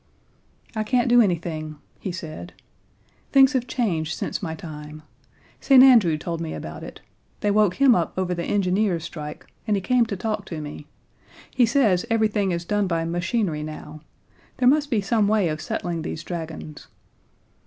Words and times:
"I 0.75 0.81
can't 0.81 1.07
do 1.09 1.21
anything," 1.21 1.75
he 1.99 2.11
said. 2.11 2.53
"Things 3.31 3.53
have 3.53 3.67
changed 3.67 4.17
since 4.17 4.41
my 4.41 4.55
time. 4.55 5.03
St. 5.59 5.83
Andrew 5.83 6.17
told 6.17 6.41
me 6.41 6.55
about 6.55 6.83
it. 6.83 7.01
They 7.41 7.51
woke 7.51 7.75
him 7.75 7.93
up 7.93 8.11
over 8.17 8.33
the 8.33 8.43
engineers' 8.43 9.03
strike, 9.03 9.45
and 9.67 9.77
he 9.77 9.81
came 9.81 10.07
to 10.07 10.17
talk 10.17 10.45
to 10.47 10.59
me. 10.59 10.87
He 11.51 11.67
says 11.67 12.07
everything 12.09 12.51
is 12.51 12.65
done 12.65 12.87
by 12.87 13.05
machinery 13.05 13.61
now; 13.61 14.01
there 14.57 14.67
must 14.67 14.89
be 14.89 15.01
some 15.01 15.27
way 15.27 15.49
of 15.49 15.61
settling 15.61 16.01
these 16.01 16.23
dragons. 16.23 16.87